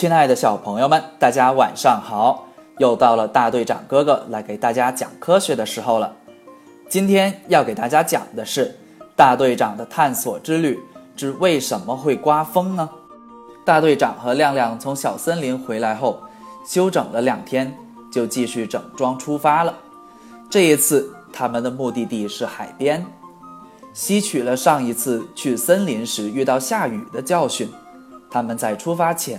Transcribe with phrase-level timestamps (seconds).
[0.00, 2.46] 亲爱的小朋友们，大家晚上好！
[2.78, 6.16] 又到了大队长哥哥来给大家讲科学的时候了。
[6.88, 8.74] 今天要给大家讲的是
[9.14, 10.80] 大队长的探索之旅
[11.14, 12.88] 之为什么会刮风呢？
[13.62, 16.18] 大队长和亮亮从小森林回来后，
[16.66, 17.70] 休整了两天，
[18.10, 19.74] 就继续整装出发了。
[20.48, 23.04] 这一次，他们的目的地是海边，
[23.92, 27.70] 吸取了上一次去森林时遇到下雨的教训，
[28.30, 29.38] 他们在出发前。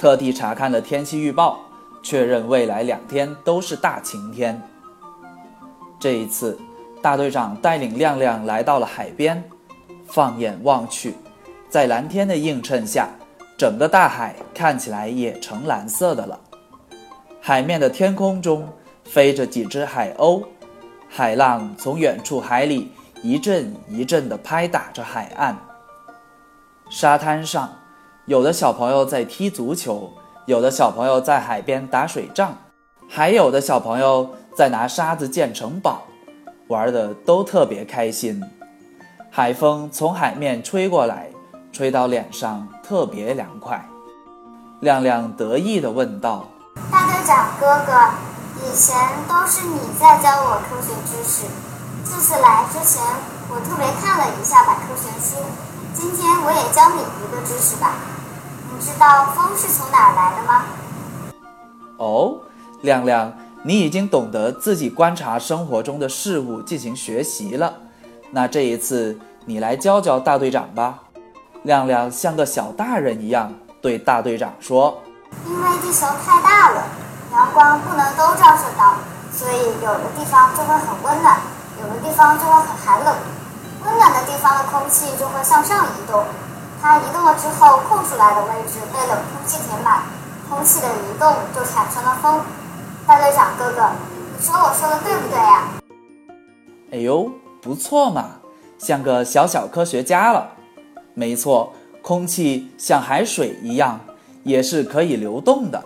[0.00, 1.60] 特地查看了天气预报，
[2.02, 4.58] 确认未来两天都是大晴天。
[5.98, 6.58] 这一次，
[7.02, 9.44] 大队长带领亮亮来到了海边，
[10.06, 11.14] 放眼望去，
[11.68, 13.10] 在蓝天的映衬下，
[13.58, 16.40] 整个大海看起来也成蓝色的了。
[17.38, 18.66] 海面的天空中
[19.04, 20.42] 飞着几只海鸥，
[21.10, 22.90] 海浪从远处海里
[23.22, 25.54] 一阵一阵地拍打着海岸。
[26.88, 27.70] 沙滩上。
[28.26, 30.12] 有的小朋友在踢足球，
[30.46, 32.54] 有的小朋友在海边打水仗，
[33.08, 36.02] 还有的小朋友在拿沙子建城堡，
[36.68, 38.40] 玩的都特别开心。
[39.30, 41.30] 海风从海面吹过来，
[41.72, 43.84] 吹到脸上特别凉快。
[44.80, 46.46] 亮亮得意地问道
[46.92, 47.92] ：“大队长哥哥，
[48.62, 48.96] 以前
[49.28, 51.46] 都是你在教我科学知识，
[52.04, 53.02] 这次来之前
[53.50, 55.36] 我特别看了一下百科全书，
[55.94, 57.94] 今天我也教你一个知识吧。”
[58.80, 60.64] 知道风是从哪儿来的吗？
[61.98, 62.40] 哦，
[62.80, 63.30] 亮亮，
[63.62, 67.74] 你已经懂得自己观察生活中的事物进行学习了。
[68.30, 71.00] 那这一次你来教教大队长吧。
[71.64, 75.02] 亮亮像个小大人一样对大队长说
[75.46, 76.82] ：“因为地球太大了，
[77.32, 78.94] 阳光不能都照射到，
[79.30, 81.38] 所以有的地方就会很温暖，
[81.82, 83.14] 有的地方就会很寒冷。
[83.84, 86.24] 温暖的地方的空气就会向上移动。”
[86.82, 90.02] 它移动了之后，空出来的位置被冷空气填满，
[90.48, 92.40] 空气的移动就产生了风。
[93.06, 93.90] 大队长哥哥，
[94.34, 95.68] 你说我说的对不对呀？
[96.92, 97.30] 哎呦，
[97.60, 98.30] 不错嘛，
[98.78, 100.48] 像个小小科学家了。
[101.12, 104.00] 没错，空气像海水一样，
[104.42, 105.84] 也是可以流动的。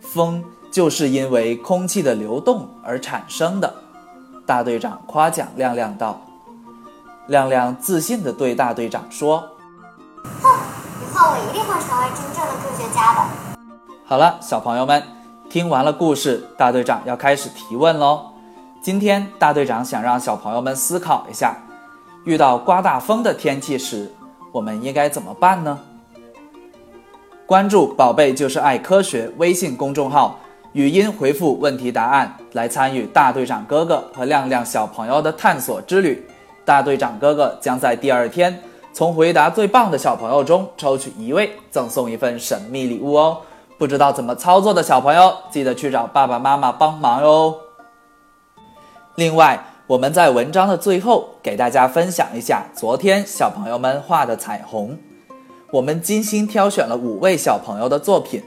[0.00, 3.72] 风就是因为空气的流动而产生的。
[4.44, 6.20] 大队长夸奖亮亮道。
[7.28, 9.48] 亮亮自信地对大队长说。
[10.42, 10.48] 哼，
[11.00, 13.20] 以后我一定会成为真正的科学家的。
[14.04, 15.02] 好了，小朋友们，
[15.48, 18.26] 听完了故事，大队长要开始提问喽。
[18.82, 21.56] 今天大队长想让小朋友们思考一下，
[22.24, 24.12] 遇到刮大风的天气时，
[24.50, 25.78] 我们应该怎么办呢？
[27.46, 30.38] 关注“宝贝就是爱科学”微信公众号，
[30.72, 36.26] 语音回复问题答案，来参与大队长哥哥和亮亮小朋友的探索之旅。
[36.64, 38.60] 大队长哥哥将在第二天。
[38.94, 43.38] 从回答最棒的小朋友中抽取一位，赠送一份神秘礼物哦！
[43.78, 47.56] 不知道怎么操作的小朋友，记得去找爸爸妈妈帮忙哟。
[49.14, 54.98] 另外，我们在文章的最后给大家分享一下昨天小朋友们画的彩虹。
[55.70, 58.42] 我们精心挑选了五位小朋友的作品，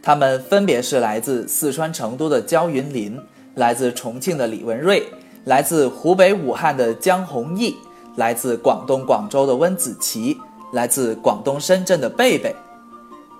[0.00, 3.20] 他们分别是来自四川成都的焦云林，
[3.56, 5.02] 来自重庆的李文瑞，
[5.44, 7.76] 来自湖北武汉的江宏毅。
[8.18, 10.36] 来自广东广州的温子琪，
[10.72, 12.52] 来自广东深圳的贝贝，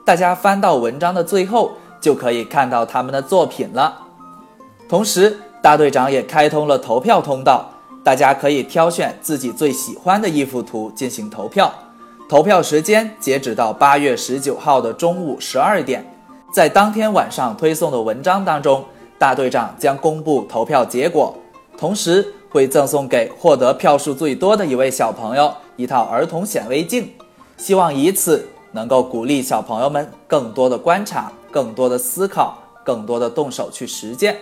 [0.05, 4.07] 大家翻到文章的最后就可以看到他们的作品了。
[4.89, 7.69] 同时，大队长也开通了投票通道，
[8.05, 11.73] 大家可以挑选自己最喜欢的一幅图进行投票。
[12.29, 16.09] 投票时间截止到八月十九号的中午十二点，
[16.53, 18.85] 在当天晚上推送的文章当中，
[19.19, 21.37] 大队长将公布投票结果，
[21.77, 22.33] 同时。
[22.51, 27.11] 会赠送给获得票数最多的一位小朋友一套儿童显微镜，
[27.57, 34.37] 希望以此能够鼓励小朋友们更多的观察、更多的思考、更多的动手去实践。